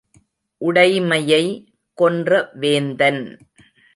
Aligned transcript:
உடைமையை, 0.61 1.43
Kondrai 1.93 2.39
Vendhan. 2.53 3.21